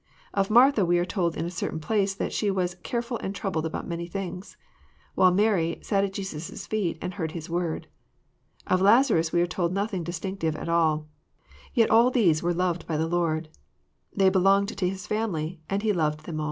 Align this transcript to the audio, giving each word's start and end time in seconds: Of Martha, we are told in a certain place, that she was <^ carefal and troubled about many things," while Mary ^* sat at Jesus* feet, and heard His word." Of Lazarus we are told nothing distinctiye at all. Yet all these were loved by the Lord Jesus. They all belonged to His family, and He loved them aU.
Of 0.33 0.49
Martha, 0.49 0.83
we 0.83 0.97
are 0.97 1.05
told 1.05 1.37
in 1.37 1.45
a 1.45 1.51
certain 1.51 1.79
place, 1.79 2.15
that 2.15 2.33
she 2.33 2.49
was 2.49 2.73
<^ 2.75 2.81
carefal 2.81 3.19
and 3.21 3.35
troubled 3.35 3.67
about 3.67 3.87
many 3.87 4.07
things," 4.07 4.57
while 5.13 5.29
Mary 5.29 5.75
^* 5.81 5.85
sat 5.85 6.03
at 6.03 6.13
Jesus* 6.13 6.65
feet, 6.65 6.97
and 7.03 7.13
heard 7.13 7.33
His 7.33 7.51
word." 7.51 7.85
Of 8.65 8.81
Lazarus 8.81 9.31
we 9.31 9.41
are 9.43 9.45
told 9.45 9.73
nothing 9.75 10.03
distinctiye 10.03 10.55
at 10.59 10.67
all. 10.67 11.05
Yet 11.75 11.91
all 11.91 12.09
these 12.09 12.41
were 12.41 12.51
loved 12.51 12.87
by 12.87 12.97
the 12.97 13.05
Lord 13.05 13.43
Jesus. 13.43 13.57
They 14.15 14.25
all 14.25 14.31
belonged 14.31 14.69
to 14.75 14.89
His 14.89 15.05
family, 15.05 15.59
and 15.69 15.83
He 15.83 15.93
loved 15.93 16.21
them 16.25 16.39
aU. 16.39 16.39